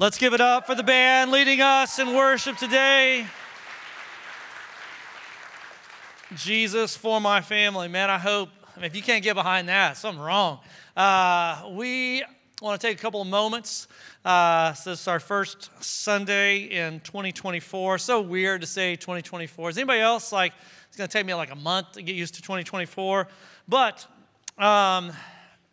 [0.00, 3.26] Let's give it up for the band leading us in worship today.
[6.34, 7.86] Jesus for my family.
[7.86, 10.60] Man, I hope, I mean, if you can't get behind that, something wrong.
[10.96, 12.24] Uh, we
[12.62, 13.88] want to take a couple of moments.
[14.24, 17.98] Uh, so this is our first Sunday in 2024.
[17.98, 19.68] So weird to say 2024.
[19.68, 20.54] Is anybody else like,
[20.88, 23.28] it's going to take me like a month to get used to 2024?
[23.68, 24.06] But
[24.56, 25.12] um,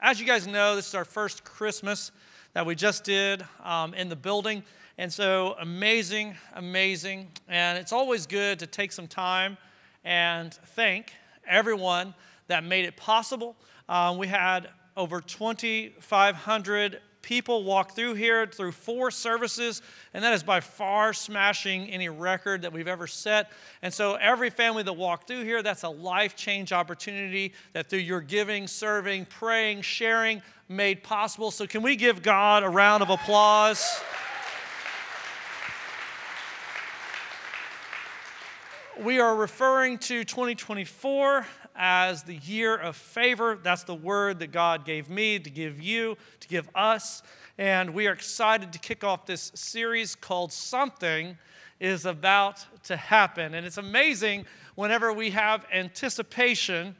[0.02, 2.12] as you guys know, this is our first Christmas
[2.54, 4.64] that we just did um, in the building.
[4.98, 7.28] And so amazing, amazing.
[7.48, 9.58] And it's always good to take some time
[10.04, 11.14] and thank
[11.48, 12.14] everyone
[12.48, 13.56] that made it possible.
[13.90, 19.82] Um, we had over 2,500 people walk through here through four services,
[20.14, 23.52] and that is by far smashing any record that we've ever set.
[23.82, 28.00] And so, every family that walked through here, that's a life change opportunity that through
[28.00, 31.52] your giving, serving, praying, sharing, made possible.
[31.52, 34.02] So, can we give God a round of applause?
[39.00, 43.60] We are referring to 2024 as the year of favor.
[43.62, 47.22] That's the word that God gave me to give you, to give us.
[47.60, 51.38] And we are excited to kick off this series called Something
[51.80, 53.54] is About to Happen.
[53.54, 56.96] And it's amazing whenever we have anticipation.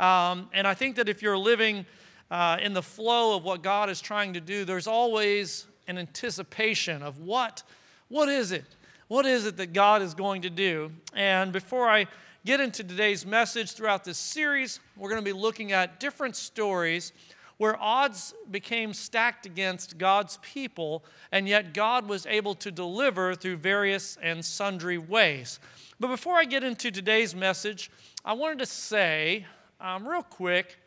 [0.00, 1.86] Um, and I think that if you're living
[2.30, 7.02] uh, in the flow of what God is trying to do, there's always an anticipation
[7.02, 7.62] of what,
[8.08, 8.64] what is it?
[9.08, 10.90] What is it that God is going to do?
[11.14, 12.06] And before I
[12.44, 17.12] get into today's message throughout this series, we're going to be looking at different stories
[17.58, 23.56] where odds became stacked against God's people, and yet God was able to deliver through
[23.56, 25.58] various and sundry ways.
[25.98, 27.90] But before I get into today's message,
[28.24, 29.46] I wanted to say,
[29.80, 30.78] um, real quick,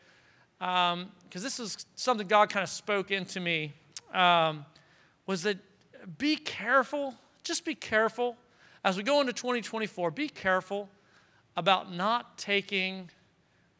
[0.60, 3.72] because um, this is something God kind of spoke into me,
[4.12, 4.66] um,
[5.26, 5.56] was that
[6.18, 8.36] be careful, just be careful
[8.84, 10.88] as we go into 2024, be careful
[11.56, 13.10] about not taking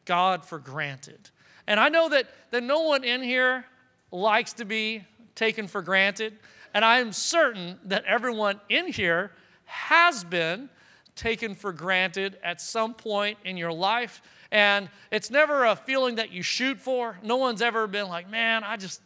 [0.07, 1.31] God for granted.
[1.67, 3.65] And I know that, that no one in here
[4.11, 5.05] likes to be
[5.35, 6.39] taken for granted.
[6.75, 9.33] And I am certain that everyone in here
[9.65, 10.69] has been
[11.15, 14.23] taken for granted at some point in your life.
[14.53, 17.19] And it's never a feeling that you shoot for.
[17.23, 19.01] No one's ever been like, man, I just,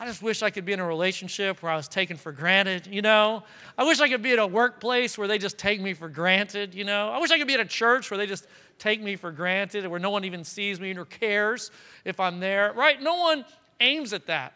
[0.00, 2.86] I just wish I could be in a relationship where I was taken for granted,
[2.86, 3.44] you know?
[3.76, 6.74] I wish I could be at a workplace where they just take me for granted,
[6.74, 7.10] you know?
[7.10, 8.46] I wish I could be at a church where they just
[8.78, 11.70] take me for granted, where no one even sees me or cares
[12.04, 13.00] if I'm there, right?
[13.00, 13.44] No one
[13.80, 14.54] aims at that.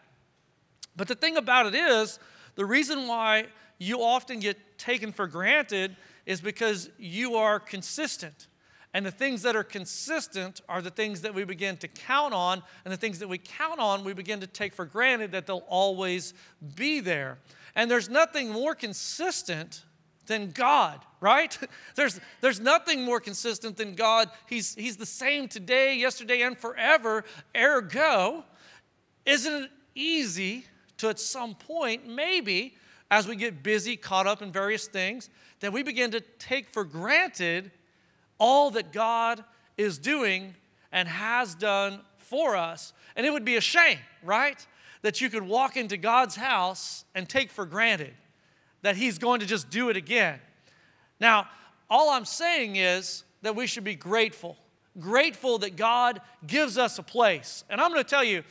[0.95, 2.19] But the thing about it is,
[2.55, 3.47] the reason why
[3.79, 5.95] you often get taken for granted
[6.25, 8.47] is because you are consistent.
[8.93, 12.61] And the things that are consistent are the things that we begin to count on.
[12.85, 15.65] And the things that we count on, we begin to take for granted that they'll
[15.67, 16.33] always
[16.75, 17.39] be there.
[17.75, 19.83] And there's nothing more consistent
[20.27, 21.57] than God, right?
[21.95, 24.29] There's, there's nothing more consistent than God.
[24.47, 27.25] He's, he's the same today, yesterday, and forever.
[27.53, 28.45] Ergo,
[29.25, 30.65] isn't it easy
[30.97, 32.77] to at some point, maybe,
[33.11, 36.85] as we get busy, caught up in various things, that we begin to take for
[36.85, 37.71] granted
[38.37, 39.43] all that God
[39.77, 40.55] is doing
[40.91, 42.93] and has done for us.
[43.15, 44.65] And it would be a shame, right?
[45.01, 48.13] That you could walk into God's house and take for granted
[48.83, 50.39] that He's going to just do it again.
[51.19, 51.47] Now,
[51.89, 54.57] all I'm saying is that we should be grateful.
[54.99, 57.63] Grateful that God gives us a place.
[57.69, 58.43] And I'm going to tell you,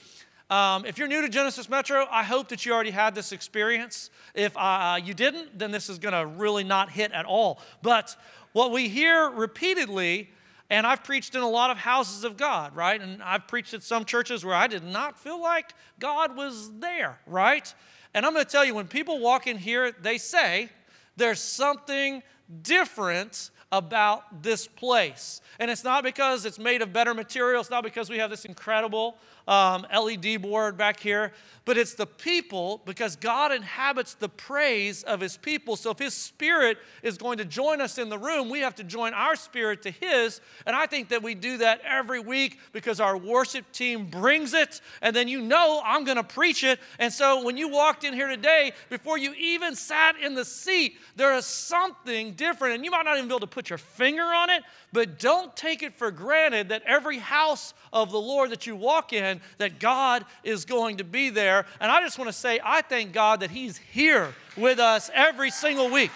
[0.50, 4.10] um, if you're new to Genesis Metro, I hope that you already had this experience.
[4.34, 7.60] If uh, you didn't, then this is going to really not hit at all.
[7.80, 8.16] But
[8.52, 10.30] what we hear repeatedly,
[10.70, 13.00] and I've preached in a lot of houses of God, right?
[13.00, 17.18] And I've preached at some churches where I did not feel like God was there,
[17.26, 17.72] right?
[18.14, 20.70] And I'm going to tell you, when people walk in here, they say,
[21.16, 22.22] there's something
[22.62, 25.40] different about this place.
[25.58, 28.44] And it's not because it's made of better material, it's not because we have this
[28.44, 29.16] incredible
[29.48, 31.32] um, LED board back here,
[31.64, 35.76] but it's the people because God inhabits the praise of his people.
[35.76, 38.84] So if his spirit is going to join us in the room, we have to
[38.84, 40.40] join our spirit to his.
[40.66, 44.80] And I think that we do that every week because our worship team brings it.
[45.02, 46.80] And then you know I'm going to preach it.
[46.98, 50.96] And so when you walked in here today, before you even sat in the seat,
[51.14, 52.74] there is something different.
[52.74, 55.54] And you might not even be able to put your finger on it, but don't
[55.56, 59.78] take it for granted that every house of the Lord that you walk in, that
[59.78, 61.66] God is going to be there.
[61.80, 65.50] And I just want to say, I thank God that He's here with us every
[65.50, 66.10] single week.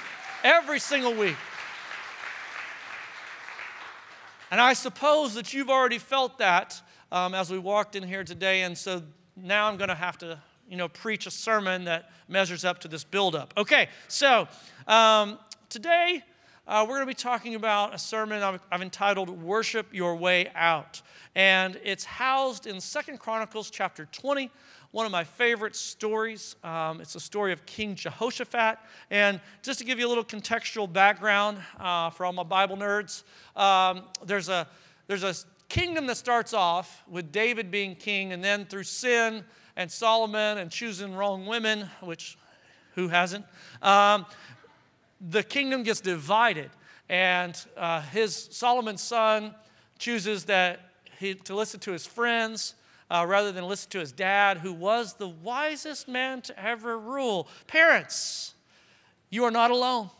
[0.44, 1.36] Every single week.
[4.50, 6.80] And I suppose that you've already felt that
[7.10, 8.62] um, as we walked in here today.
[8.62, 9.02] And so
[9.36, 10.38] now I'm going to have to
[10.68, 13.54] you know, preach a sermon that measures up to this buildup.
[13.56, 14.48] Okay, so
[14.88, 15.38] um,
[15.68, 16.22] today
[16.68, 20.50] uh, we're going to be talking about a sermon I've, I've, entitled "Worship Your Way
[20.56, 21.00] Out,"
[21.36, 24.50] and it's housed in Second Chronicles chapter 20.
[24.90, 26.56] One of my favorite stories.
[26.64, 28.78] Um, it's a story of King Jehoshaphat.
[29.10, 33.22] And just to give you a little contextual background uh, for all my Bible nerds,
[33.54, 34.66] um, there's a
[35.06, 35.34] there's a
[35.68, 39.44] kingdom that starts off with David being king, and then through sin
[39.76, 42.36] and Solomon and choosing wrong women, which
[42.96, 43.44] who hasn't,
[43.82, 44.24] um,
[45.20, 46.70] the kingdom gets divided.
[47.08, 49.54] And uh, his Solomon's son
[49.98, 50.80] chooses that
[51.18, 52.74] he, to listen to his friends
[53.10, 57.48] uh, rather than listen to his dad, who was the wisest man to ever rule.
[57.66, 58.54] Parents,
[59.30, 60.10] you are not alone.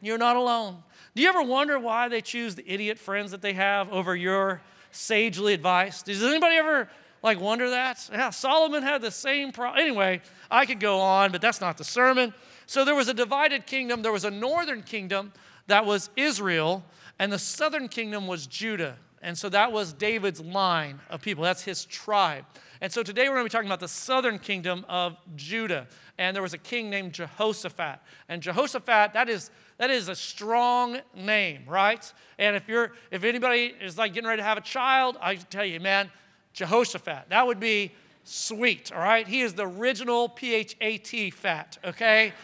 [0.00, 0.82] You're not alone.
[1.14, 4.60] Do you ever wonder why they choose the idiot friends that they have over your
[4.92, 6.02] sagely advice?
[6.02, 6.88] Does anybody ever
[7.22, 8.08] like wonder that?
[8.12, 9.80] Yeah, Solomon had the same problem.
[9.80, 10.20] Anyway,
[10.50, 12.32] I could go on, but that's not the sermon.
[12.68, 14.02] So there was a divided kingdom.
[14.02, 15.32] There was a northern kingdom
[15.68, 16.84] that was Israel,
[17.18, 18.98] and the southern kingdom was Judah.
[19.22, 21.42] And so that was David's line of people.
[21.44, 22.44] That's his tribe.
[22.82, 25.86] And so today we're going to be talking about the southern kingdom of Judah.
[26.18, 28.00] And there was a king named Jehoshaphat.
[28.28, 32.12] And Jehoshaphat, that is that is a strong name, right?
[32.38, 35.64] And if you're if anybody is like getting ready to have a child, I tell
[35.64, 36.10] you, man,
[36.52, 37.30] Jehoshaphat.
[37.30, 37.92] That would be
[38.24, 39.26] sweet, all right?
[39.26, 42.34] He is the original PHAT fat, okay?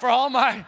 [0.00, 0.64] For all my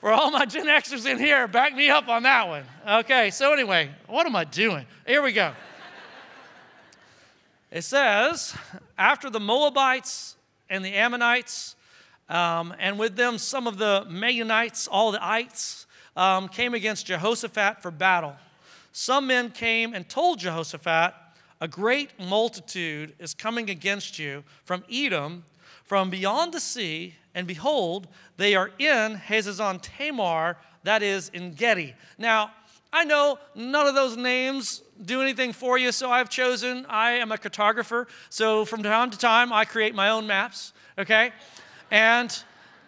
[0.00, 2.62] for all my Gen Xers in here, back me up on that one.
[2.86, 4.86] Okay, so anyway, what am I doing?
[5.04, 5.52] Here we go.
[7.72, 8.54] It says,
[8.96, 10.36] after the Moabites
[10.70, 11.74] and the Ammonites
[12.28, 15.86] um, and with them, some of the Meunites, all the ites,
[16.16, 18.36] um, came against Jehoshaphat for battle.
[18.92, 21.14] Some men came and told Jehoshaphat,
[21.60, 25.44] A great multitude is coming against you from Edom,
[25.86, 31.94] from beyond the sea, and behold, they are in Hazazon Tamar, that is En-gedi.
[32.18, 32.50] Now,
[32.92, 37.30] I know none of those names do anything for you, so I've chosen, I am
[37.32, 41.32] a cartographer, so from time to time I create my own maps, okay?
[41.90, 42.36] And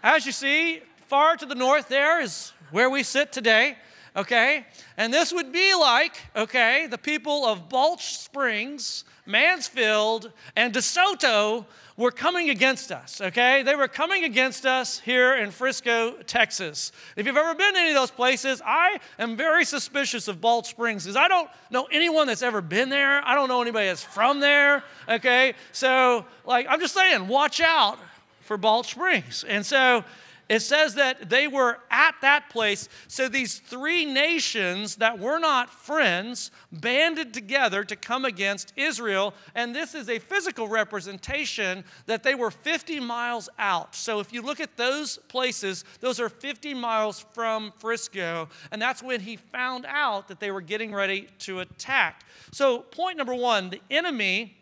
[0.03, 3.77] as you see, far to the north there is where we sit today,
[4.17, 4.67] okay?
[4.97, 11.67] And this would be like, okay, the people of Balch Springs, Mansfield, and DeSoto
[11.99, 13.65] were coming against us, okay?
[13.65, 16.93] They were coming against us here in Frisco, Texas.
[17.17, 20.69] If you've ever been to any of those places, I am very suspicious of Balch
[20.69, 23.21] Springs because I don't know anyone that's ever been there.
[23.27, 25.55] I don't know anybody that's from there, okay?
[25.73, 27.99] So, like, I'm just saying, watch out
[28.43, 29.45] for Balch Springs.
[29.49, 30.05] And so
[30.49, 32.89] it says that they were at that place.
[33.07, 39.35] So these three nations that were not friends banded together to come against Israel.
[39.55, 43.95] And this is a physical representation that they were 50 miles out.
[43.95, 48.49] So if you look at those places, those are 50 miles from Frisco.
[48.73, 52.25] And that's when he found out that they were getting ready to attack.
[52.53, 54.57] So, point number one the enemy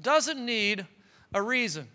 [0.00, 0.86] doesn't need
[1.32, 1.86] a reason.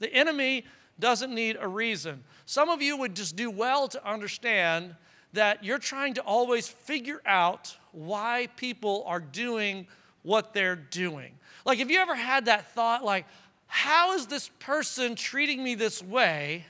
[0.00, 0.64] The enemy
[0.98, 2.24] doesn't need a reason.
[2.48, 4.94] Some of you would just do well to understand
[5.34, 9.86] that you're trying to always figure out why people are doing
[10.22, 11.34] what they're doing.
[11.66, 13.26] Like, have you ever had that thought, like,
[13.66, 16.64] how is this person treating me this way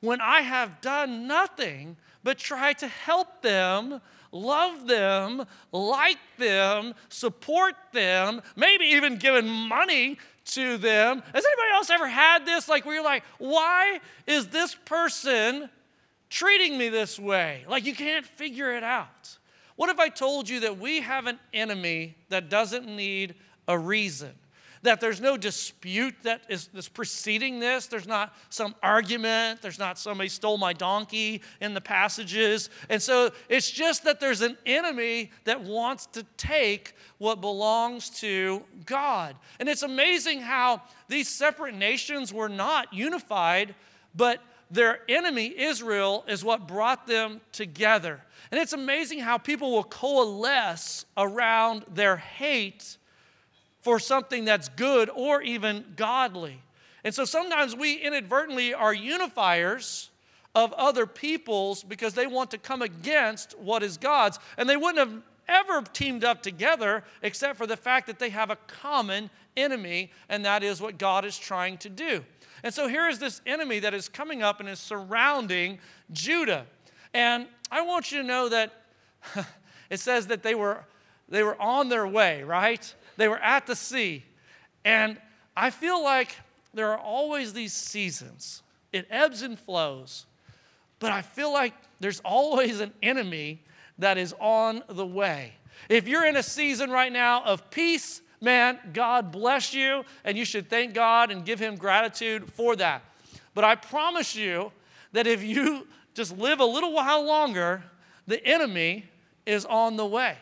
[0.00, 4.00] when I have done nothing but try to help them,
[4.32, 10.18] love them, like them, support them, maybe even given money
[10.54, 11.22] to them.
[11.34, 12.68] Has anybody else ever had this?
[12.68, 15.68] Like, where you're like, why is this person
[16.28, 17.64] treating me this way?
[17.68, 19.38] Like, you can't figure it out.
[19.76, 23.34] What if I told you that we have an enemy that doesn't need
[23.66, 24.34] a reason?
[24.82, 27.86] That there's no dispute that is, that's preceding this.
[27.86, 29.60] There's not some argument.
[29.60, 32.70] There's not somebody stole my donkey in the passages.
[32.88, 38.62] And so it's just that there's an enemy that wants to take what belongs to
[38.86, 39.36] God.
[39.58, 43.74] And it's amazing how these separate nations were not unified,
[44.14, 48.20] but their enemy, Israel, is what brought them together.
[48.50, 52.96] And it's amazing how people will coalesce around their hate
[53.80, 56.60] for something that's good or even godly.
[57.04, 60.08] And so sometimes we inadvertently are unifiers
[60.54, 64.38] of other peoples because they want to come against what is God's.
[64.58, 68.50] And they wouldn't have ever teamed up together except for the fact that they have
[68.50, 72.24] a common enemy, and that is what God is trying to do.
[72.62, 75.78] And so here is this enemy that is coming up and is surrounding
[76.12, 76.66] Judah.
[77.14, 78.72] And I want you to know that
[79.90, 80.84] it says that they were,
[81.28, 82.94] they were on their way, right?
[83.20, 84.24] They were at the sea.
[84.82, 85.18] And
[85.54, 86.34] I feel like
[86.72, 88.62] there are always these seasons,
[88.94, 90.24] it ebbs and flows.
[91.00, 93.62] But I feel like there's always an enemy
[93.98, 95.52] that is on the way.
[95.90, 100.46] If you're in a season right now of peace, man, God bless you, and you
[100.46, 103.02] should thank God and give Him gratitude for that.
[103.52, 104.72] But I promise you
[105.12, 107.82] that if you just live a little while longer,
[108.26, 109.04] the enemy
[109.44, 110.38] is on the way.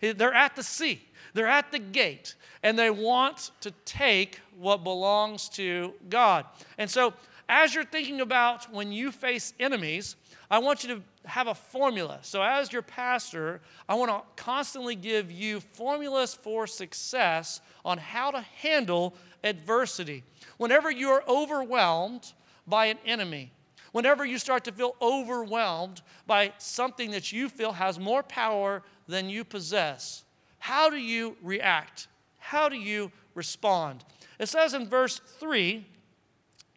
[0.00, 1.02] They're at the sea,
[1.34, 6.44] they're at the gate, and they want to take what belongs to God.
[6.78, 7.14] And so,
[7.48, 10.16] as you're thinking about when you face enemies,
[10.50, 12.18] I want you to have a formula.
[12.22, 18.30] So, as your pastor, I want to constantly give you formulas for success on how
[18.30, 20.24] to handle adversity.
[20.58, 22.32] Whenever you're overwhelmed
[22.66, 23.50] by an enemy,
[23.92, 29.28] whenever you start to feel overwhelmed by something that you feel has more power than
[29.28, 30.21] you possess,
[30.62, 32.06] how do you react?
[32.38, 34.04] How do you respond?
[34.38, 35.84] It says in verse 3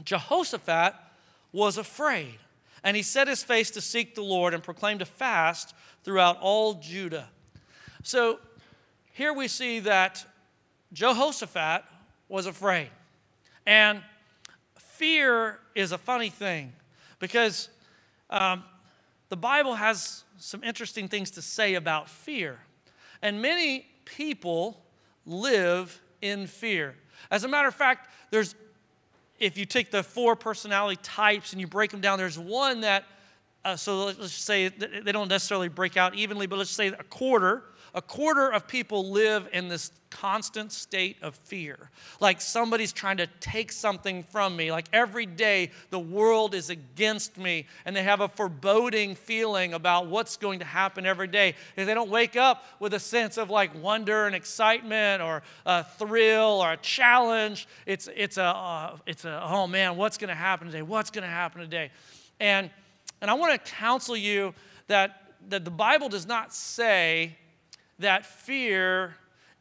[0.03, 0.95] Jehoshaphat
[1.51, 2.39] was afraid
[2.83, 6.73] and he set his face to seek the Lord and proclaimed a fast throughout all
[6.73, 7.29] Judah.
[8.01, 8.39] So
[9.13, 10.25] here we see that
[10.91, 11.83] Jehoshaphat
[12.27, 12.89] was afraid.
[13.67, 14.01] And
[14.79, 16.73] fear is a funny thing
[17.19, 17.69] because
[18.31, 18.63] um,
[19.29, 22.61] the Bible has some interesting things to say about fear.
[23.21, 24.83] And many people
[25.25, 26.95] live in fear.
[27.31, 28.55] As a matter of fact, there's
[29.39, 33.03] if you take the four personality types and you break them down, there's one that,
[33.65, 37.63] uh, so let's say they don't necessarily break out evenly, but let's say a quarter,
[37.95, 41.89] a quarter of people live in this constant state of fear.
[42.19, 44.69] Like somebody's trying to take something from me.
[44.69, 50.07] Like every day the world is against me and they have a foreboding feeling about
[50.07, 51.55] what's going to happen every day.
[51.77, 55.85] And they don't wake up with a sense of like wonder and excitement or a
[55.85, 57.65] thrill or a challenge.
[57.85, 60.81] It's, it's, a, uh, it's a, oh man, what's going to happen today?
[60.81, 61.91] What's going to happen today?
[62.41, 62.69] And,
[63.21, 64.53] and I want to counsel you
[64.87, 67.37] that, that the Bible does not say
[67.99, 69.15] that fear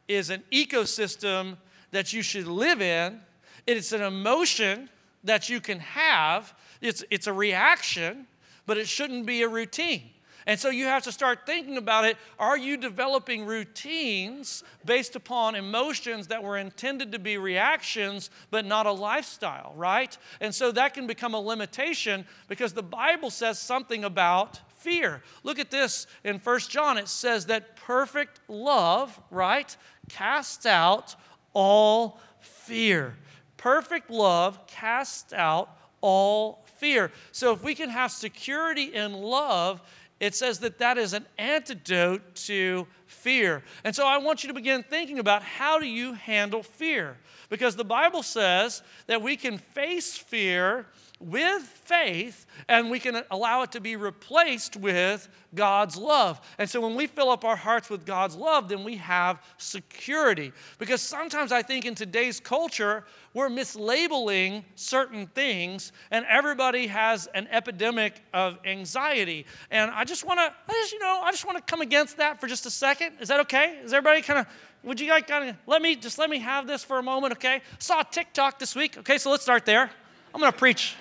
[0.07, 1.57] is an ecosystem
[1.91, 3.19] that you should live in.
[3.65, 4.89] It's an emotion
[5.23, 6.53] that you can have.
[6.81, 8.27] It's, it's a reaction,
[8.65, 10.09] but it shouldn't be a routine.
[10.47, 12.17] And so you have to start thinking about it.
[12.37, 18.85] Are you developing routines based upon emotions that were intended to be reactions, but not
[18.85, 20.15] a lifestyle, right?
[20.39, 25.23] And so that can become a limitation because the Bible says something about fear.
[25.43, 26.99] Look at this in First John.
[26.99, 29.75] It says that perfect love, right,
[30.09, 31.15] casts out
[31.53, 33.15] all fear.
[33.57, 37.11] Perfect love casts out all fear.
[37.31, 39.81] So if we can have security in love,
[40.19, 43.63] it says that that is an antidote to fear.
[43.83, 47.17] And so I want you to begin thinking about how do you handle fear?
[47.49, 50.85] Because the Bible says that we can face fear
[51.25, 56.39] with faith and we can allow it to be replaced with God's love.
[56.57, 60.51] And so when we fill up our hearts with God's love, then we have security.
[60.77, 67.47] Because sometimes I think in today's culture, we're mislabeling certain things and everybody has an
[67.49, 69.45] epidemic of anxiety.
[69.71, 72.17] And I just want to, I just, you know, I just want to come against
[72.17, 73.13] that for just a second.
[73.19, 73.79] Is that okay?
[73.83, 74.47] Is everybody kind of
[74.83, 77.33] would you like kind of let me just let me have this for a moment,
[77.33, 77.61] okay?
[77.79, 78.99] Saw TikTok this week.
[78.99, 79.89] Okay, so let's start there.
[80.33, 80.95] I'm going to preach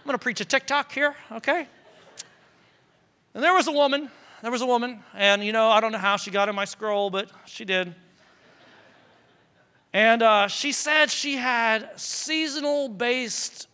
[0.00, 1.68] I'm going to preach a TikTok here, okay?
[3.34, 5.98] And there was a woman, there was a woman, and you know, I don't know
[5.98, 7.94] how she got in my scroll, but she did.
[9.92, 13.68] And uh, she said she had seasonal based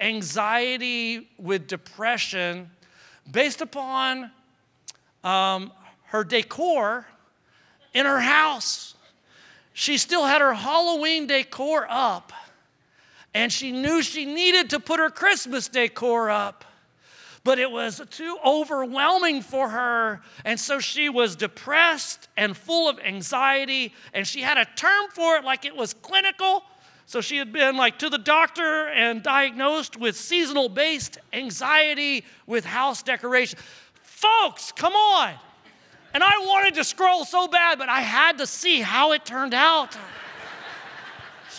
[0.00, 2.70] anxiety with depression
[3.30, 4.32] based upon
[5.22, 5.70] um,
[6.06, 7.06] her decor
[7.94, 8.96] in her house.
[9.74, 12.32] She still had her Halloween decor up
[13.34, 16.64] and she knew she needed to put her Christmas decor up.
[17.44, 20.20] But it was too overwhelming for her.
[20.44, 23.94] And so she was depressed and full of anxiety.
[24.12, 26.62] And she had a term for it like it was clinical.
[27.06, 32.64] So she had been like to the doctor and diagnosed with seasonal based anxiety with
[32.64, 33.58] house decoration.
[34.02, 35.32] Folks, come on.
[36.12, 39.54] And I wanted to scroll so bad, but I had to see how it turned
[39.54, 39.96] out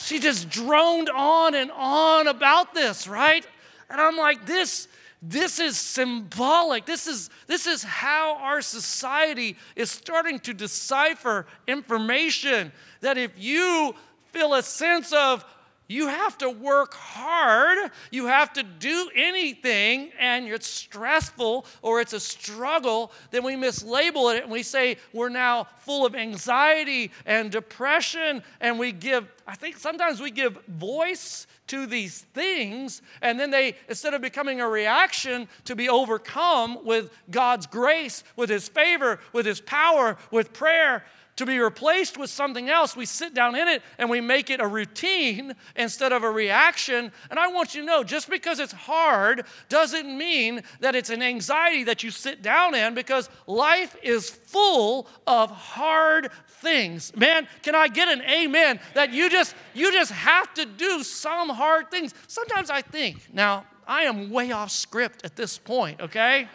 [0.10, 3.46] she just droned on and on about this, right?
[3.92, 4.88] And I'm like, this,
[5.22, 6.88] this is symbolic.
[6.88, 12.72] This is, this is how our society is starting to decipher information.
[13.02, 13.94] That if you
[14.32, 15.46] feel a sense of
[15.90, 17.92] you have to work hard.
[18.12, 24.36] You have to do anything, and it's stressful or it's a struggle, then we mislabel
[24.36, 28.44] it and we say we're now full of anxiety and depression.
[28.62, 33.76] And we give, I think sometimes we give voice to these things, and then they,
[33.88, 39.46] instead of becoming a reaction, to be overcome with God's grace, with His favor, with
[39.46, 41.04] His power, with prayer,
[41.40, 44.60] to be replaced with something else, we sit down in it and we make it
[44.60, 47.14] a routine instead of a reaction.
[47.30, 51.22] And I want you to know just because it's hard doesn't mean that it's an
[51.22, 57.16] anxiety that you sit down in because life is full of hard things.
[57.16, 61.48] Man, can I get an amen that you just you just have to do some
[61.48, 62.14] hard things.
[62.28, 66.50] Sometimes I think, now I am way off script at this point, okay?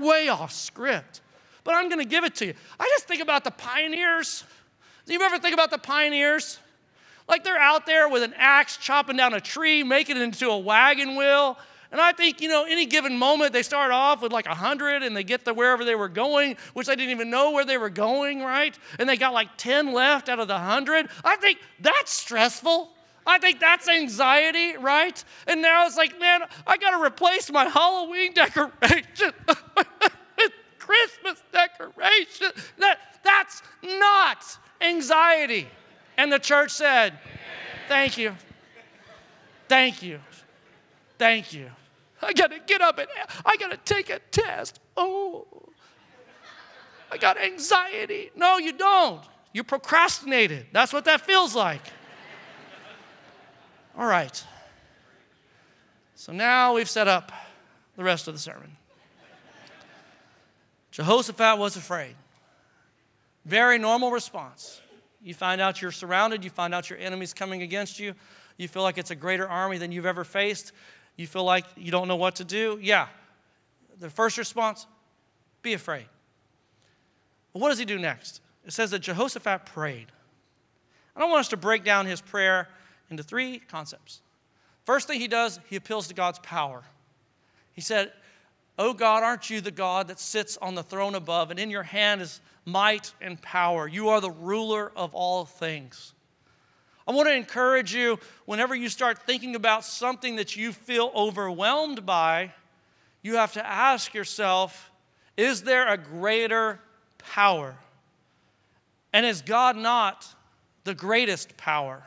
[0.00, 1.20] way off script
[1.66, 2.54] but I'm going to give it to you.
[2.78, 4.44] I just think about the pioneers.
[5.04, 6.60] Do you ever think about the pioneers?
[7.28, 10.58] Like they're out there with an axe chopping down a tree, making it into a
[10.58, 11.58] wagon wheel.
[11.90, 15.16] And I think, you know, any given moment they start off with like 100 and
[15.16, 17.90] they get to wherever they were going, which they didn't even know where they were
[17.90, 18.78] going, right?
[19.00, 21.08] And they got like 10 left out of the 100.
[21.24, 22.92] I think that's stressful.
[23.26, 25.22] I think that's anxiety, right?
[25.48, 29.32] And now it's like, man, I got to replace my Halloween decoration.
[30.86, 32.52] Christmas decoration.
[32.78, 34.44] That, that's not
[34.80, 35.68] anxiety.
[36.16, 37.18] And the church said,
[37.88, 38.34] Thank you.
[39.68, 40.20] Thank you.
[41.18, 41.70] Thank you.
[42.22, 43.08] I got to get up and
[43.44, 44.80] I got to take a test.
[44.96, 45.46] Oh,
[47.10, 48.30] I got anxiety.
[48.34, 49.22] No, you don't.
[49.52, 50.66] You procrastinated.
[50.72, 51.82] That's what that feels like.
[53.96, 54.44] All right.
[56.14, 57.32] So now we've set up
[57.96, 58.76] the rest of the sermon.
[60.96, 62.14] Jehoshaphat was afraid.
[63.44, 64.80] Very normal response.
[65.22, 68.14] You find out you're surrounded, you find out your enemy's coming against you,
[68.56, 70.72] you feel like it's a greater army than you've ever faced,
[71.16, 72.78] you feel like you don't know what to do.
[72.80, 73.08] Yeah.
[74.00, 74.86] The first response
[75.60, 76.06] be afraid.
[77.52, 78.40] But what does he do next?
[78.64, 80.06] It says that Jehoshaphat prayed.
[81.14, 82.68] I don't want us to break down his prayer
[83.10, 84.22] into three concepts.
[84.86, 86.84] First thing he does, he appeals to God's power.
[87.74, 88.12] He said,
[88.78, 91.82] Oh God, aren't you the God that sits on the throne above, and in your
[91.82, 93.88] hand is might and power?
[93.88, 96.12] You are the ruler of all things.
[97.08, 102.04] I want to encourage you whenever you start thinking about something that you feel overwhelmed
[102.04, 102.52] by,
[103.22, 104.90] you have to ask yourself
[105.36, 106.80] is there a greater
[107.18, 107.76] power?
[109.12, 110.26] And is God not
[110.84, 112.02] the greatest power?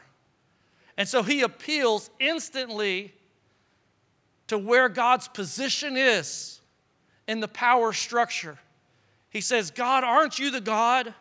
[0.98, 3.14] And so he appeals instantly
[4.48, 6.59] to where God's position is
[7.30, 8.58] in the power structure.
[9.30, 11.14] He says, God, aren't you the God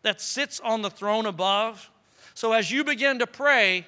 [0.00, 1.90] that sits on the throne above?
[2.32, 3.86] So as you begin to pray,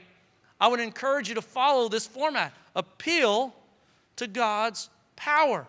[0.60, 3.54] I would encourage you to follow this format appeal
[4.16, 5.66] to God's power.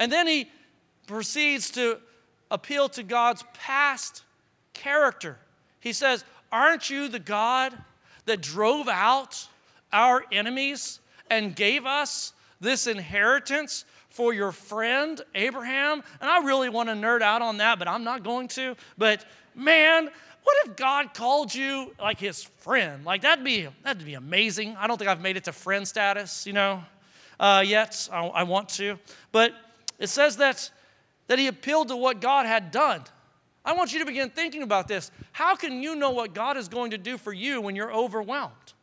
[0.00, 0.50] And then he
[1.06, 2.00] proceeds to
[2.50, 4.24] appeal to God's past
[4.72, 5.38] character.
[5.78, 7.72] He says, Aren't you the God
[8.24, 9.46] that drove out
[9.92, 10.98] our enemies
[11.30, 16.02] and gave us this inheritance for your friend Abraham.
[16.20, 18.76] And I really want to nerd out on that, but I'm not going to.
[18.96, 19.24] But
[19.56, 20.08] man,
[20.44, 23.04] what if God called you like his friend?
[23.04, 24.76] Like that'd be that'd be amazing.
[24.78, 26.84] I don't think I've made it to friend status, you know,
[27.40, 28.08] uh, yet.
[28.12, 29.00] I, I want to,
[29.32, 29.52] but
[29.98, 30.70] it says that
[31.26, 33.02] that he appealed to what God had done.
[33.64, 35.10] I want you to begin thinking about this.
[35.32, 38.74] How can you know what God is going to do for you when you're overwhelmed?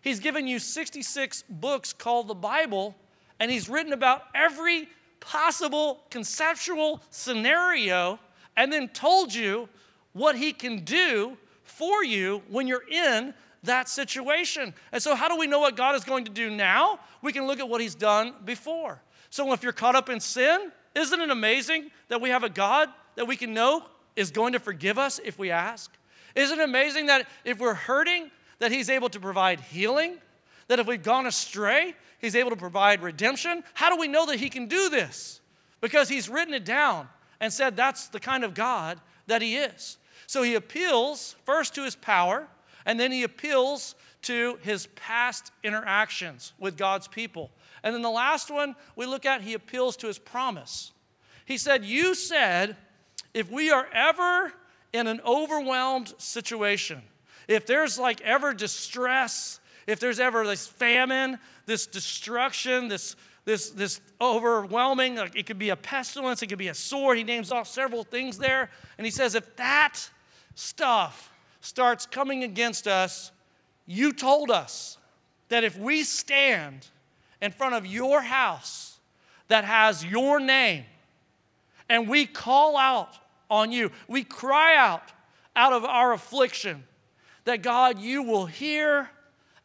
[0.00, 2.96] He's given you 66 books called the Bible
[3.40, 8.18] and he's written about every possible conceptual scenario
[8.56, 9.68] and then told you
[10.12, 14.74] what he can do for you when you're in that situation.
[14.92, 17.00] And so, how do we know what God is going to do now?
[17.22, 19.00] We can look at what he's done before.
[19.30, 22.88] So, if you're caught up in sin, isn't it amazing that we have a God
[23.16, 23.84] that we can know
[24.16, 25.90] is going to forgive us if we ask?
[26.34, 30.18] Isn't it amazing that if we're hurting, that he's able to provide healing?
[30.70, 33.64] That if we've gone astray, He's able to provide redemption.
[33.74, 35.40] How do we know that He can do this?
[35.80, 37.08] Because He's written it down
[37.40, 39.98] and said that's the kind of God that He is.
[40.28, 42.46] So He appeals first to His power,
[42.86, 47.50] and then He appeals to His past interactions with God's people.
[47.82, 50.92] And then the last one we look at, He appeals to His promise.
[51.46, 52.76] He said, You said,
[53.34, 54.52] if we are ever
[54.92, 57.02] in an overwhelmed situation,
[57.48, 64.00] if there's like ever distress, if there's ever this famine, this destruction, this, this, this
[64.20, 67.18] overwhelming, like it could be a pestilence, it could be a sword.
[67.18, 68.70] He names off several things there.
[68.98, 69.98] And he says, if that
[70.54, 73.32] stuff starts coming against us,
[73.86, 74.98] you told us.
[75.50, 76.86] that if we stand
[77.42, 78.98] in front of your house
[79.48, 80.84] that has your name
[81.88, 83.18] and we call out
[83.50, 85.12] on you, we cry out
[85.54, 86.84] out of our affliction,
[87.44, 89.10] that God, you will hear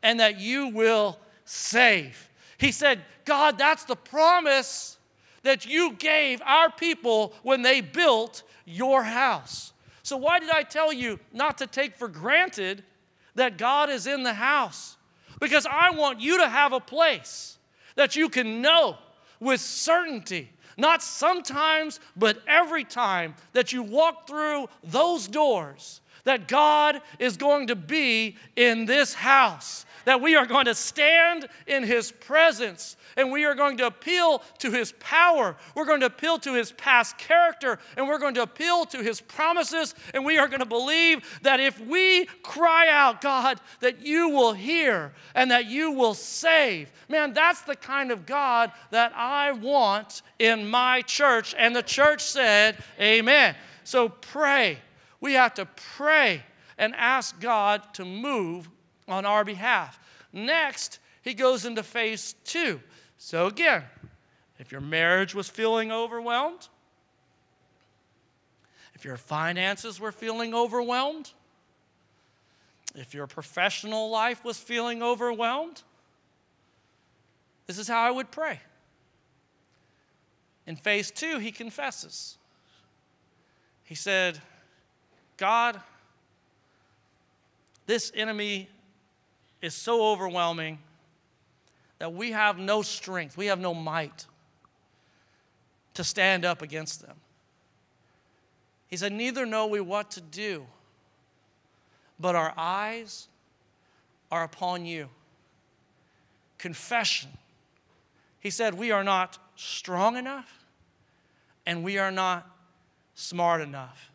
[0.06, 2.30] and that you will save.
[2.60, 5.00] He said, God, that's the promise
[5.42, 9.74] that you gave our people when they built your house.
[10.04, 12.84] So, why did I tell you not to take for granted
[13.34, 14.96] that God is in the house?
[15.42, 17.58] Because I want you to have a place
[17.96, 18.98] that you can know
[19.40, 27.02] with certainty, not sometimes, but every time that you walk through those doors, that God
[27.18, 32.12] is going to be in this house, that we are going to stand in His
[32.12, 35.56] presence, and we are going to appeal to his power.
[35.74, 39.22] We're going to appeal to his past character, and we're going to appeal to his
[39.22, 44.30] promises, and we are going to believe that if we cry out, God, that you
[44.30, 46.92] will hear and that you will save.
[47.10, 51.56] Man, that's the kind of God that I want in my church.
[51.58, 53.56] And the church said, Amen.
[53.84, 54.80] So pray.
[55.22, 55.66] We have to
[55.96, 56.44] pray
[56.78, 58.70] and ask God to move
[59.08, 60.00] on our behalf.
[60.34, 62.82] Next, he goes into phase two.
[63.18, 63.84] So, again,
[64.60, 66.68] if your marriage was feeling overwhelmed,
[68.94, 71.32] if your finances were feeling overwhelmed,
[72.96, 75.84] if your professional life was feeling overwhelmed,
[77.68, 78.60] this is how I would pray.
[80.68, 82.38] In phase two, he confesses.
[83.84, 84.40] He said,
[85.38, 85.80] God,
[87.86, 88.70] this enemy
[89.66, 90.78] is so overwhelming
[91.98, 94.28] that we have no strength, we have no might
[95.96, 97.16] to stand up against them.
[98.88, 100.66] He said, Neither know we what to do,
[102.20, 103.28] but our eyes
[104.32, 105.10] are upon you.
[106.60, 107.32] Confession.
[108.40, 110.66] He said, We are not strong enough
[111.66, 112.48] and we are not
[113.16, 114.12] smart enough.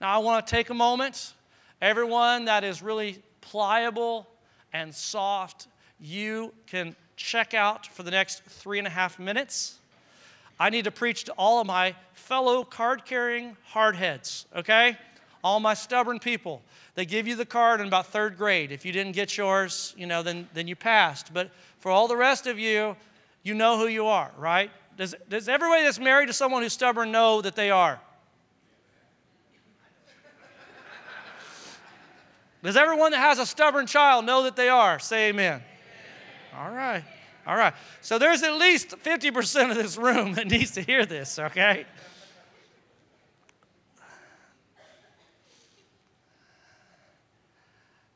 [0.00, 1.32] Now, I want to take a moment.
[1.80, 4.26] Everyone that is really pliable
[4.72, 5.68] and soft
[6.00, 9.78] you can check out for the next three and a half minutes.
[10.58, 14.96] I need to preach to all of my fellow card carrying hardheads, okay?
[15.42, 16.62] All my stubborn people.
[16.94, 18.72] They give you the card in about third grade.
[18.72, 21.32] If you didn't get yours, you know, then, then you passed.
[21.32, 22.96] But for all the rest of you,
[23.42, 24.70] you know who you are, right?
[24.96, 28.00] Does, does everybody that's married to someone who's stubborn know that they are?
[32.62, 34.98] Does everyone that has a stubborn child know that they are?
[34.98, 35.62] Say amen.
[36.56, 37.04] All right.
[37.46, 37.72] All right.
[38.02, 41.86] So there's at least 50% of this room that needs to hear this, okay?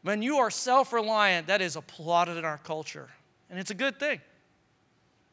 [0.02, 3.08] When you are self reliant, that is applauded in our culture.
[3.48, 4.20] And it's a good thing,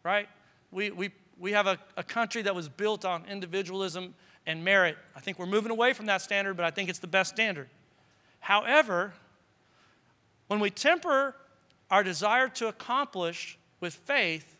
[0.03, 0.29] right?
[0.71, 4.13] We, we, we have a, a country that was built on individualism
[4.45, 4.97] and merit.
[5.15, 7.67] I think we're moving away from that standard, but I think it's the best standard.
[8.41, 9.13] However,
[10.47, 11.35] when we temper
[11.89, 14.57] our desire to accomplish with faith,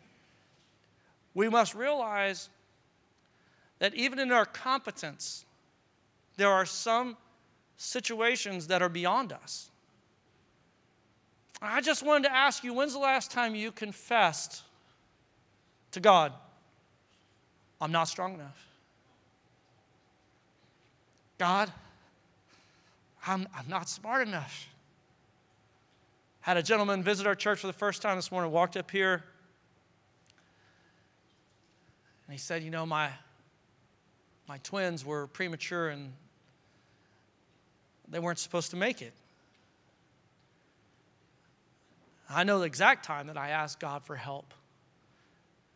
[1.33, 2.49] we must realize
[3.79, 5.45] that even in our competence,
[6.37, 7.17] there are some
[7.77, 9.71] situations that are beyond us.
[11.61, 14.63] I just wanted to ask you when's the last time you confessed
[15.91, 16.33] to God,
[17.79, 18.65] I'm not strong enough?
[21.37, 21.71] God,
[23.25, 24.67] I'm, I'm not smart enough.
[26.41, 29.23] Had a gentleman visit our church for the first time this morning, walked up here,
[32.25, 33.09] and he said, You know, my,
[34.47, 36.13] my twins were premature and
[38.09, 39.13] they weren't supposed to make it.
[42.29, 44.53] I know the exact time that I asked God for help.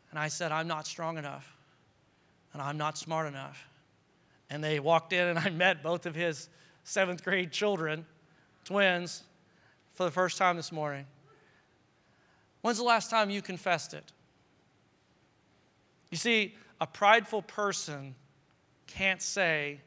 [0.10, 1.55] And I said, I'm not strong enough
[2.55, 3.67] and I'm not smart enough.
[4.49, 6.47] And they walked in, and I met both of his
[6.86, 8.06] seventh grade children,
[8.63, 9.24] twins,
[9.95, 11.06] for the first time this morning.
[12.62, 14.12] When's the last time you confessed it?
[16.12, 18.15] You see, a prideful person
[18.88, 19.82] can't say,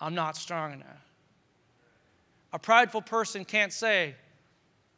[0.00, 1.04] I'm not strong enough.
[2.52, 4.14] A prideful person can't say,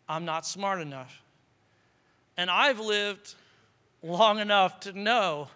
[0.08, 1.22] I'm not smart enough.
[2.36, 3.34] And I've lived
[4.02, 5.48] long enough to know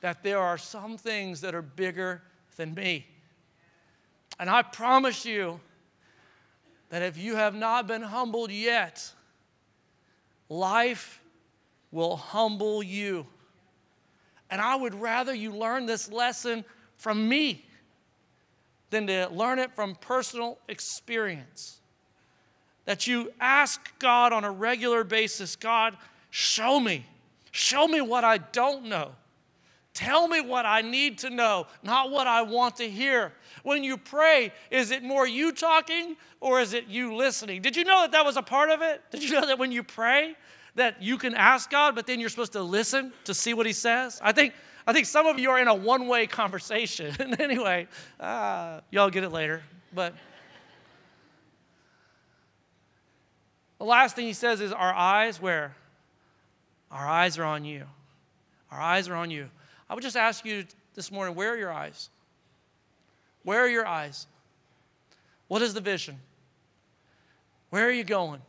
[0.00, 2.22] that there are some things that are bigger
[2.56, 3.06] than me.
[4.38, 5.60] And I promise you,
[6.90, 9.12] that if you have not been humbled yet,
[10.48, 11.20] life
[11.90, 13.26] will humble you.
[14.50, 16.64] And I would rather you learn this lesson
[16.96, 17.66] from me
[18.88, 21.80] than to learn it from personal experience.
[22.88, 25.94] that you ask God on a regular basis God,
[26.30, 27.04] show me.
[27.50, 29.10] Show me what I don't know.
[29.94, 33.32] Tell me what I need to know, not what I want to hear.
[33.64, 37.62] When you pray, is it more you talking or is it you listening?
[37.62, 39.02] Did you know that that was a part of it?
[39.10, 40.36] Did you know that when you pray,
[40.76, 43.72] that you can ask God, but then you're supposed to listen to see what He
[43.72, 44.20] says?
[44.22, 44.54] I think,
[44.86, 47.14] I think some of you are in a one way conversation.
[47.40, 47.88] anyway,
[48.20, 49.62] uh, y'all get it later.
[49.92, 50.14] But
[53.78, 55.74] the last thing He says is, Our eyes, where?
[56.90, 57.84] Our eyes are on you.
[58.70, 59.48] Our eyes are on you.
[59.88, 62.10] I would just ask you this morning where are your eyes?
[63.42, 64.26] Where are your eyes?
[65.48, 66.18] What is the vision?
[67.70, 68.42] Where are you going?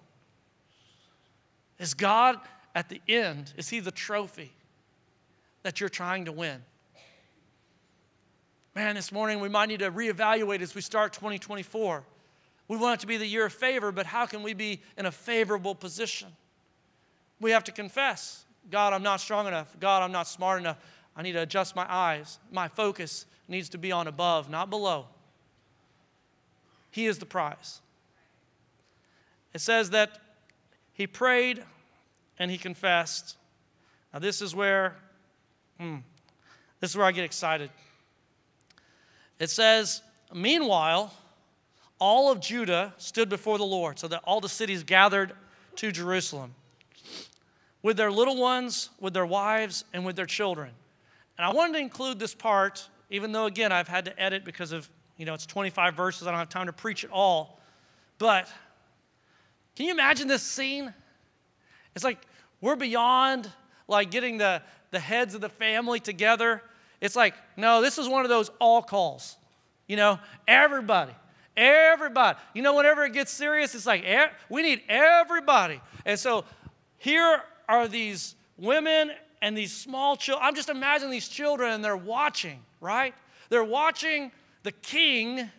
[1.77, 2.37] Is God
[2.75, 4.51] at the end, is He the trophy
[5.63, 6.61] that you're trying to win?
[8.75, 12.03] Man, this morning we might need to reevaluate as we start 2024.
[12.67, 15.05] We want it to be the year of favor, but how can we be in
[15.05, 16.29] a favorable position?
[17.41, 19.75] We have to confess God, I'm not strong enough.
[19.79, 20.77] God, I'm not smart enough.
[21.19, 22.39] I need to adjust my eyes.
[22.49, 25.05] My focus needs to be on above, not below.
[26.91, 27.81] He is the prize.
[29.53, 30.17] It says that
[30.93, 31.61] he prayed
[32.37, 33.35] and he confessed.
[34.13, 34.95] Now, this is where,
[35.77, 35.97] hmm,
[36.79, 37.69] this is where I get excited.
[39.39, 40.01] It says,
[40.33, 41.13] Meanwhile,
[41.99, 45.33] all of Judah stood before the Lord, so that all the cities gathered
[45.75, 46.55] to Jerusalem
[47.83, 50.71] with their little ones, with their wives, and with their children.
[51.39, 54.73] And I wanted to include this part, even though, again, I've had to edit because
[54.73, 56.27] of, you know, it's 25 verses.
[56.27, 57.61] I don't have time to preach it all.
[58.17, 58.51] But
[59.77, 60.93] can you imagine this scene?
[61.95, 62.17] It's like
[62.59, 63.49] we're beyond
[63.87, 66.61] like getting the, the heads of the family together.
[66.99, 69.37] It's like, no, this is one of those all calls.
[69.87, 71.13] You know, everybody,
[71.55, 72.37] everybody.
[72.53, 75.79] You know, whenever it gets serious, it's like, eh, we need everybody.
[76.05, 76.43] And so
[76.97, 80.45] here are these women and these small children.
[80.45, 83.13] I'm just imagining these children and they're watching, right?
[83.49, 84.31] They're watching
[84.63, 85.49] the king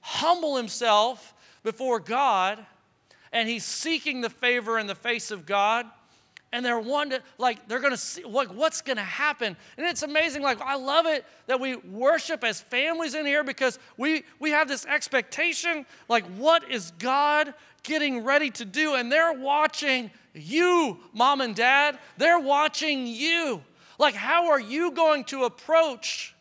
[0.00, 2.64] humble himself before God
[3.32, 5.86] and he's seeking the favor in the face of God.
[6.52, 9.56] And they're wondering, like, they're gonna see, like, what's gonna happen?
[9.76, 10.42] And it's amazing.
[10.42, 14.68] Like, I love it that we worship as families in here because we we have
[14.68, 18.94] this expectation, like, what is God getting ready to do?
[18.94, 21.98] And they're watching you, mom and dad.
[22.16, 23.62] They're watching you.
[23.98, 26.36] Like, how are you going to approach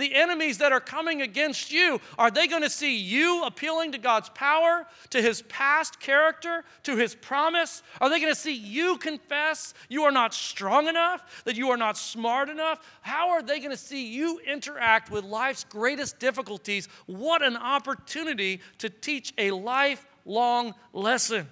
[0.00, 3.98] the enemies that are coming against you, are they going to see you appealing to
[3.98, 7.82] God's power, to his past character, to his promise?
[8.00, 11.76] Are they going to see you confess you are not strong enough, that you are
[11.76, 12.84] not smart enough?
[13.02, 16.88] How are they going to see you interact with life's greatest difficulties?
[17.06, 21.48] What an opportunity to teach a lifelong lesson.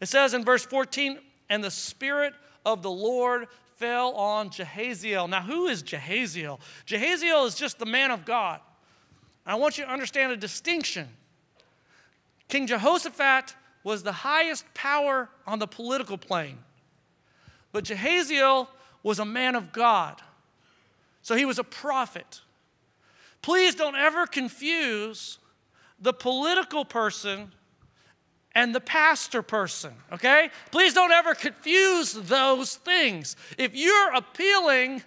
[0.00, 1.18] It says in verse 14,
[1.50, 2.32] and the Spirit
[2.64, 5.28] of the Lord fell on Jahaziel.
[5.28, 6.60] Now, who is Jahaziel?
[6.86, 8.60] Jahaziel is just the man of God.
[9.44, 11.08] I want you to understand a distinction.
[12.48, 16.58] King Jehoshaphat was the highest power on the political plane,
[17.72, 18.68] but Jahaziel
[19.02, 20.20] was a man of God.
[21.22, 22.42] So he was a prophet.
[23.42, 25.38] Please don't ever confuse
[25.98, 27.52] the political person
[28.54, 30.50] and the pastor person, okay?
[30.70, 33.36] Please don't ever confuse those things.
[33.58, 35.02] If you're appealing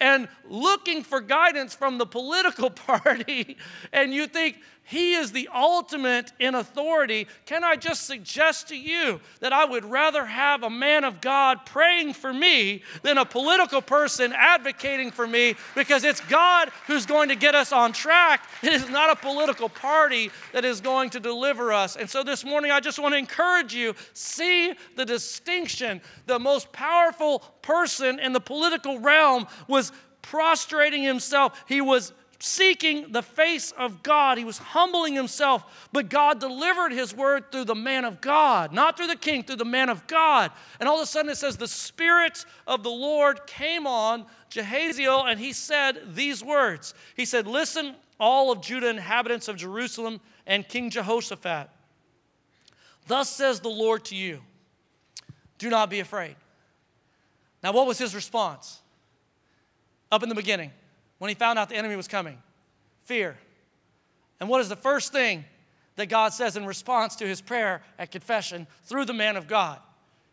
[0.00, 3.56] and looking for guidance from the political party
[3.92, 7.26] and you think, he is the ultimate in authority.
[7.44, 11.66] Can I just suggest to you that I would rather have a man of God
[11.66, 17.28] praying for me than a political person advocating for me because it's God who's going
[17.28, 18.48] to get us on track.
[18.62, 21.96] It is not a political party that is going to deliver us.
[21.96, 26.00] And so this morning, I just want to encourage you see the distinction.
[26.24, 31.62] The most powerful person in the political realm was prostrating himself.
[31.68, 34.38] He was seeking the face of God.
[34.38, 38.96] He was humbling himself, but God delivered his word through the man of God, not
[38.96, 40.52] through the king, through the man of God.
[40.78, 45.28] And all of a sudden it says, The Spirit of the Lord came on Jahaziel,
[45.28, 50.66] and he said these words He said, Listen, all of Judah, inhabitants of Jerusalem, and
[50.66, 51.68] King Jehoshaphat.
[53.06, 54.40] Thus says the Lord to you,
[55.58, 56.36] Do not be afraid.
[57.62, 58.80] Now, what was his response?
[60.12, 60.70] Up in the beginning,
[61.18, 62.38] when he found out the enemy was coming?
[63.04, 63.36] Fear.
[64.40, 65.44] And what is the first thing
[65.96, 69.80] that God says in response to his prayer at confession through the man of God?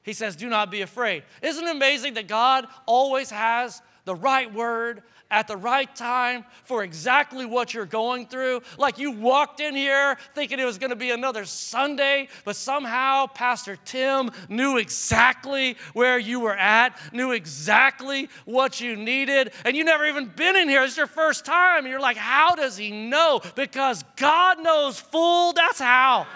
[0.03, 1.23] He says, Do not be afraid.
[1.41, 6.83] Isn't it amazing that God always has the right word at the right time for
[6.83, 8.61] exactly what you're going through.
[8.77, 13.27] Like you walked in here thinking it was going to be another Sunday, but somehow
[13.27, 19.83] Pastor Tim knew exactly where you were at, knew exactly what you needed, and you
[19.83, 20.83] never even been in here.
[20.83, 21.79] It's your first time.
[21.79, 23.41] And you're like, how does he know?
[23.55, 26.27] Because God knows full, that's how.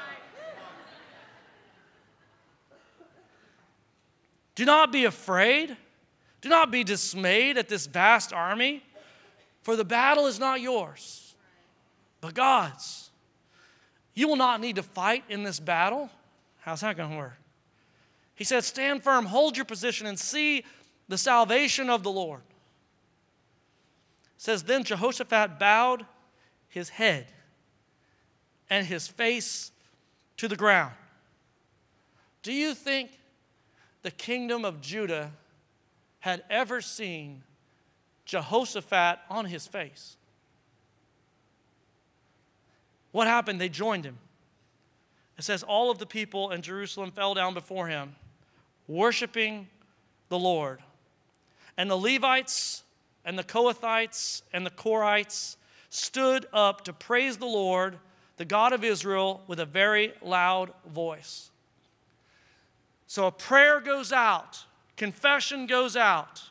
[4.55, 5.77] Do not be afraid.
[6.41, 8.83] Do not be dismayed at this vast army,
[9.61, 11.35] for the battle is not yours,
[12.21, 13.09] but God's.
[14.13, 16.09] You will not need to fight in this battle.
[16.59, 17.37] How's that going to work?
[18.35, 20.63] He says, Stand firm, hold your position, and see
[21.09, 22.41] the salvation of the Lord.
[24.37, 26.05] It says, Then Jehoshaphat bowed
[26.69, 27.27] his head
[28.69, 29.71] and his face
[30.37, 30.93] to the ground.
[32.43, 33.11] Do you think
[34.03, 35.31] the kingdom of Judah
[36.19, 37.43] had ever seen
[38.25, 40.17] Jehoshaphat on his face.
[43.11, 43.59] What happened?
[43.59, 44.17] They joined him.
[45.37, 48.15] It says, All of the people in Jerusalem fell down before him,
[48.87, 49.67] worshiping
[50.27, 50.79] the Lord.
[51.77, 52.83] And the Levites
[53.25, 55.55] and the Kohathites and the Korahites
[55.89, 57.97] stood up to praise the Lord,
[58.37, 61.49] the God of Israel, with a very loud voice.
[63.07, 64.65] So a prayer goes out,
[64.99, 66.43] confession goes out,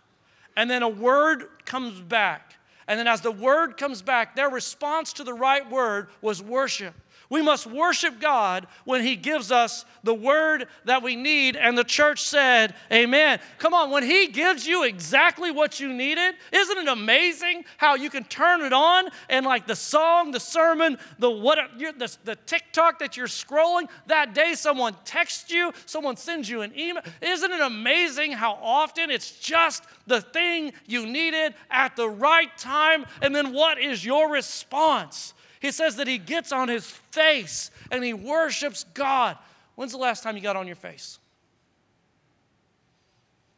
[0.56, 2.54] and then a word comes back.
[2.88, 6.94] And then, as the word comes back, their response to the right word was worship.
[7.30, 11.56] We must worship God when He gives us the word that we need.
[11.56, 13.38] And the church said, Amen.
[13.58, 18.08] Come on, when He gives you exactly what you needed, isn't it amazing how you
[18.08, 22.98] can turn it on and like the song, the sermon, the what, the, the TikTok
[23.00, 27.02] that you're scrolling, that day someone texts you, someone sends you an email.
[27.20, 33.04] Isn't it amazing how often it's just the thing you needed at the right time?
[33.20, 35.34] And then what is your response?
[35.60, 39.36] He says that he gets on his face and he worships God.
[39.74, 41.18] When's the last time you got on your face?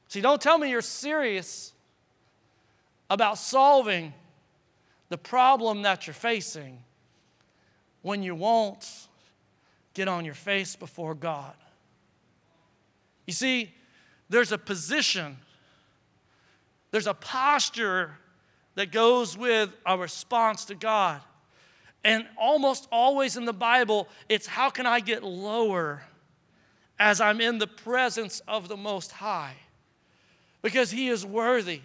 [0.09, 1.73] See, don't tell me you're serious
[3.09, 4.13] about solving
[5.09, 6.79] the problem that you're facing
[8.03, 8.89] when you won't
[9.95, 11.55] get on your face before God.
[13.27, 13.73] You see,
[14.29, 15.37] there's a position,
[16.91, 18.17] there's a posture
[18.77, 21.21] that goes with a response to God.
[22.03, 26.03] And almost always in the Bible, it's how can I get lower
[26.99, 29.57] as I'm in the presence of the Most High?
[30.63, 31.83] Because He is worthy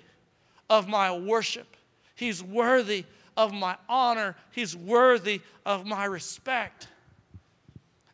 [0.70, 1.76] of my worship,
[2.16, 6.88] He's worthy of my honor, He's worthy of my respect.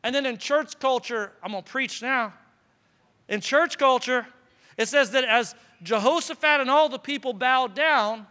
[0.04, 2.34] And then in church culture, I'm going to preach now.
[3.30, 4.26] In church culture,
[4.78, 8.26] it says that as Jehoshaphat and all the people bowed down,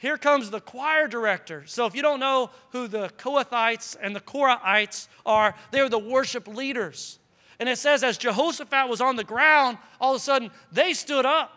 [0.00, 1.64] here comes the choir director.
[1.66, 6.48] So, if you don't know who the Kohathites and the Korahites are, they're the worship
[6.48, 7.18] leaders.
[7.58, 11.26] And it says, as Jehoshaphat was on the ground, all of a sudden they stood
[11.26, 11.52] up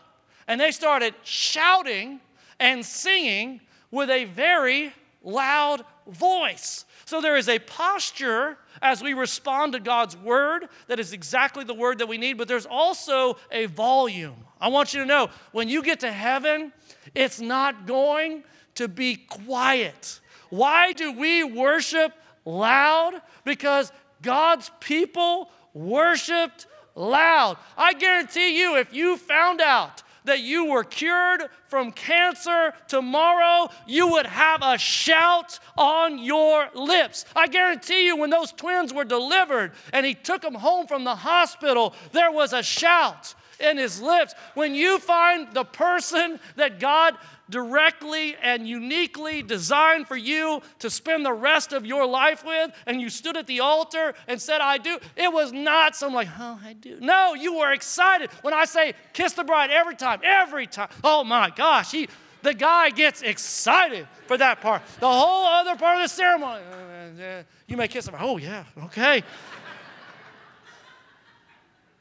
[0.45, 2.19] and they started shouting
[2.59, 4.91] and singing with a very
[5.23, 6.83] loud voice.
[7.05, 11.73] So there is a posture as we respond to God's word that is exactly the
[11.73, 14.35] word that we need, but there's also a volume.
[14.63, 16.71] I want you to know when you get to heaven,
[17.13, 18.45] it's not going
[18.75, 20.21] to be quiet.
[20.51, 22.13] Why do we worship
[22.45, 23.21] loud?
[23.43, 27.57] Because God's people worshiped loud.
[27.77, 34.07] I guarantee you, if you found out that you were cured from cancer tomorrow, you
[34.07, 37.25] would have a shout on your lips.
[37.35, 41.15] I guarantee you, when those twins were delivered and he took them home from the
[41.15, 44.33] hospital, there was a shout in his lips.
[44.53, 47.15] When you find the person that God
[47.49, 53.01] directly and uniquely designed for you to spend the rest of your life with, and
[53.01, 56.59] you stood at the altar and said, I do, it was not some like, oh,
[56.63, 56.97] I do.
[56.99, 58.29] No, you were excited.
[58.41, 62.07] When I say kiss the bride every time, every time, oh my gosh, he,
[62.41, 64.81] the guy gets excited for that part.
[64.99, 68.15] The whole other part of the ceremony, oh, you may kiss him.
[68.19, 69.23] Oh, yeah, okay.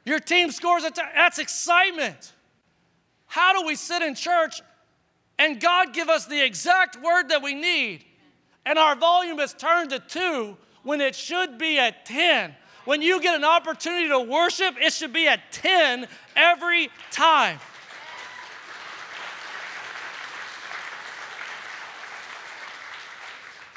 [0.05, 2.33] Your team scores a t- that's excitement.
[3.27, 4.61] How do we sit in church
[5.39, 8.05] and God give us the exact word that we need
[8.65, 12.55] and our volume is turned to 2 when it should be at 10?
[12.85, 16.05] When you get an opportunity to worship, it should be at 10
[16.35, 17.59] every time.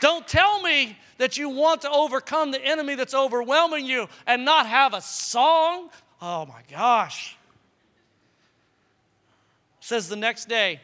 [0.00, 4.66] Don't tell me that you want to overcome the enemy that's overwhelming you and not
[4.66, 5.88] have a song,
[6.20, 7.36] Oh my gosh.
[9.80, 10.80] says the next day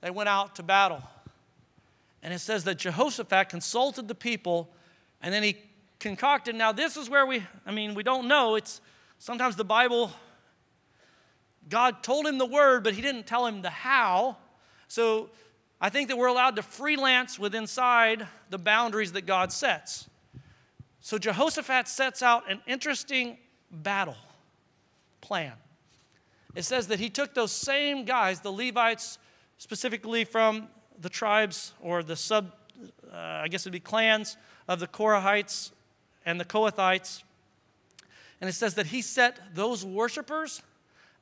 [0.00, 1.02] they went out to battle.
[2.22, 4.70] And it says that Jehoshaphat consulted the people
[5.22, 5.56] and then he
[5.98, 6.54] concocted.
[6.54, 8.56] Now, this is where we, I mean, we don't know.
[8.56, 8.80] It's
[9.18, 10.12] sometimes the Bible,
[11.68, 14.36] God told him the word, but he didn't tell him the how.
[14.88, 15.30] So
[15.80, 20.08] I think that we're allowed to freelance with inside the boundaries that God sets.
[21.00, 23.38] So Jehoshaphat sets out an interesting
[23.70, 24.16] battle
[25.20, 25.52] plan.
[26.54, 29.18] It says that he took those same guys, the Levites,
[29.58, 30.68] specifically from
[31.00, 32.52] the tribes or the sub,
[33.12, 34.36] uh, I guess it'd be clans
[34.68, 35.72] of the Korahites
[36.24, 37.22] and the Kohathites.
[38.40, 40.62] And it says that he set those worshipers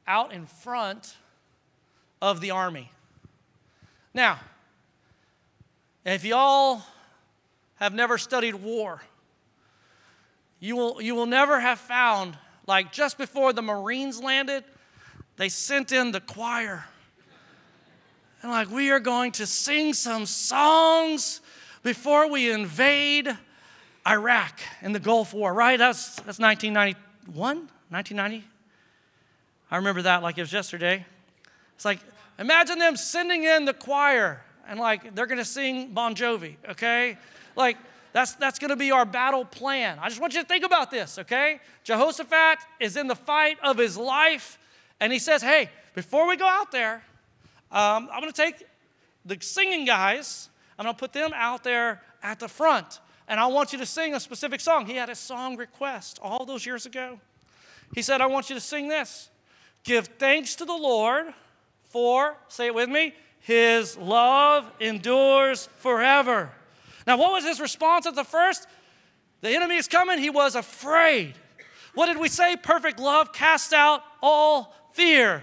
[0.06, 1.16] out in front
[2.20, 2.90] of the army.
[4.14, 4.40] Now,
[6.04, 6.82] if y'all
[7.76, 9.00] have never studied war,
[10.62, 12.38] you will, you will never have found,
[12.68, 14.62] like just before the Marines landed,
[15.36, 16.84] they sent in the choir.
[18.42, 21.40] And like, we are going to sing some songs
[21.82, 23.28] before we invade
[24.06, 25.76] Iraq in the Gulf War, right?
[25.76, 27.56] That's, that's 1991,
[27.88, 28.44] 1990.
[29.68, 31.04] I remember that like it was yesterday.
[31.74, 31.98] It's like,
[32.38, 37.18] imagine them sending in the choir and like they're gonna sing Bon Jovi, okay?
[37.56, 37.78] Like,
[38.12, 39.98] that's, that's going to be our battle plan.
[40.00, 41.60] I just want you to think about this, okay?
[41.84, 44.58] Jehoshaphat is in the fight of his life,
[45.00, 47.02] and he says, Hey, before we go out there,
[47.70, 48.66] um, I'm going to take
[49.24, 50.48] the singing guys,
[50.78, 53.86] I'm going to put them out there at the front, and I want you to
[53.86, 54.86] sing a specific song.
[54.86, 57.18] He had a song request all those years ago.
[57.94, 59.30] He said, I want you to sing this
[59.84, 61.32] Give thanks to the Lord
[61.84, 66.52] for, say it with me, his love endures forever.
[67.06, 68.66] Now, what was his response at the first?
[69.40, 70.18] The enemy is coming.
[70.18, 71.34] He was afraid.
[71.94, 72.56] What did we say?
[72.56, 75.42] Perfect love casts out all fear.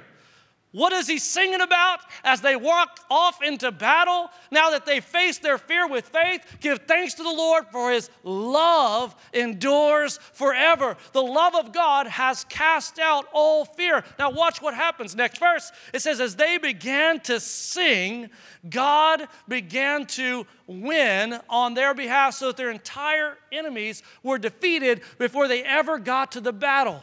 [0.72, 4.30] What is he singing about as they walk off into battle?
[4.52, 8.12] Now that they face their fear with faith, give thanks to the Lord for his
[8.24, 10.96] love endures forever.
[11.14, 14.04] The love of God has cast out all fear.
[14.20, 15.16] Now, watch what happens.
[15.16, 18.30] Next verse it says, As they began to sing,
[18.70, 25.48] God began to win on their behalf so that their entire enemies were defeated before
[25.48, 27.02] they ever got to the battle.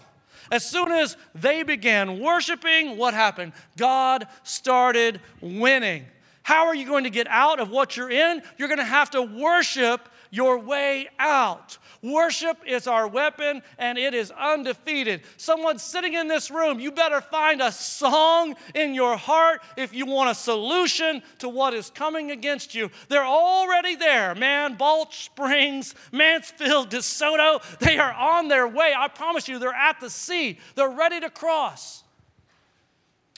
[0.51, 3.53] As soon as they began worshiping, what happened?
[3.77, 6.07] God started winning.
[6.43, 8.43] How are you going to get out of what you're in?
[8.57, 11.78] You're going to have to worship your way out.
[12.03, 15.22] Worship is our weapon and it is undefeated.
[15.39, 20.05] Someone sitting in this room, you better find a song in your heart if you
[20.05, 22.91] want a solution to what is coming against you.
[23.09, 24.74] They're already there, man.
[24.74, 28.93] Balch Springs, Mansfield, DeSoto, they are on their way.
[28.97, 32.05] I promise you, they're at the sea, they're ready to cross.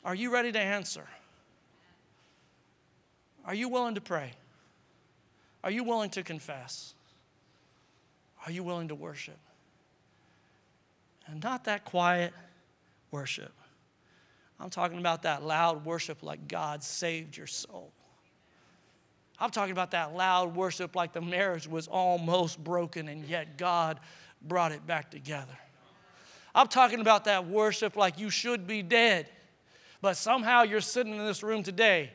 [0.05, 1.07] Are you ready to answer?
[3.45, 4.33] Are you willing to pray?
[5.65, 6.95] Are you willing to confess?
[8.47, 9.39] Are you willing to worship?
[11.27, 12.33] And not that quiet
[13.11, 13.53] worship.
[14.61, 17.93] I'm talking about that loud worship like God saved your soul.
[19.41, 24.01] I'm talking about that loud worship like the marriage was almost broken and yet God
[24.43, 25.57] brought it back together.
[26.55, 29.29] I'm talking about that worship like you should be dead,
[30.01, 32.11] but somehow you're sitting in this room today.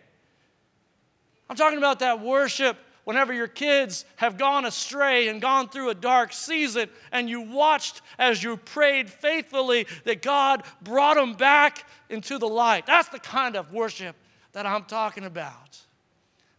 [1.50, 5.95] I'm talking about that worship whenever your kids have gone astray and gone through a
[5.95, 12.38] dark season, and you watched as you prayed faithfully that God brought them back into
[12.38, 12.86] the light.
[12.86, 14.16] That's the kind of worship
[14.54, 15.80] that I'm talking about.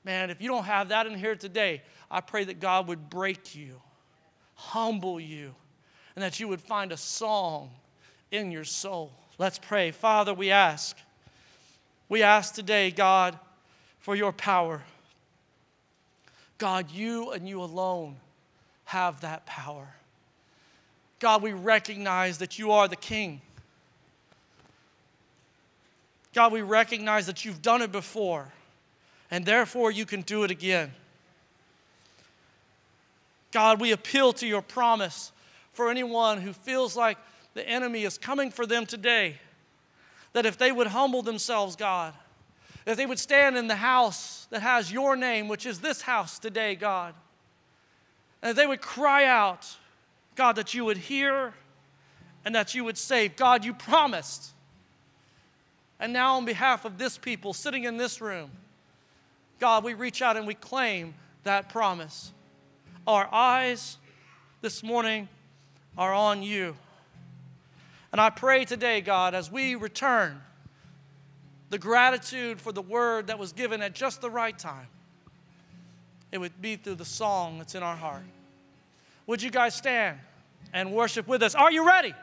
[0.05, 3.55] Man, if you don't have that in here today, I pray that God would break
[3.55, 3.81] you,
[4.55, 5.55] humble you,
[6.15, 7.71] and that you would find a song
[8.31, 9.13] in your soul.
[9.39, 9.91] Let's pray.
[9.91, 10.97] Father, we ask.
[12.09, 13.39] We ask today, God,
[13.99, 14.83] for your power.
[16.59, 18.17] God, you and you alone
[18.85, 19.89] have that power.
[21.19, 23.41] God, we recognize that you are the King.
[26.35, 28.53] God, we recognize that you've done it before,
[29.31, 30.93] and therefore you can do it again.
[33.53, 35.31] God, we appeal to your promise
[35.73, 37.19] for anyone who feels like
[37.55, 39.39] the enemy is coming for them today,
[40.33, 42.13] that if they would humble themselves, God,
[42.85, 46.39] that they would stand in the house that has your name, which is this house
[46.39, 47.15] today, God.
[48.43, 49.67] And that they would cry out,
[50.35, 51.55] God, that you would hear
[52.45, 53.37] and that you would save.
[53.37, 54.51] God, you promised.
[55.99, 58.51] And now, on behalf of this people sitting in this room,
[59.61, 61.15] God, we reach out and we claim
[61.45, 62.33] that promise.
[63.07, 63.97] Our eyes
[64.61, 65.29] this morning
[65.97, 66.77] are on you.
[68.13, 70.41] And I pray today, God, as we return
[71.71, 74.87] the gratitude for the word that was given at just the right time,
[76.33, 78.23] it would be through the song that's in our heart.
[79.27, 80.19] Would you guys stand
[80.73, 81.55] and worship with us?
[81.55, 82.15] Are you ready?